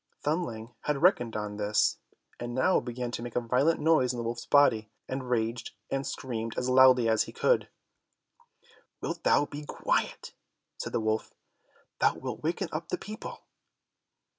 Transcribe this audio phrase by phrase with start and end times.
[0.23, 1.99] Thumbling had reckoned on this,
[2.39, 6.07] and now began to make a violent noise in the wolf's body, and raged and
[6.07, 7.69] screamed as loudly as he could.
[8.99, 10.33] "Wilt thou be quiet,"
[10.79, 11.35] said the wolf,
[11.99, 13.43] "thou wilt waken up the people!"